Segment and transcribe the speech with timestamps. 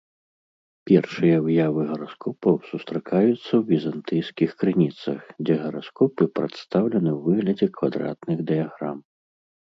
[0.91, 8.97] Першыя выявы гараскопаў сустракаюцца ў візантыйскіх крыніцах, дзе гараскопы прадстаўлены ў выглядзе квадратных дыяграм.